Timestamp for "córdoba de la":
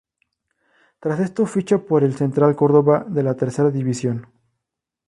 2.55-3.35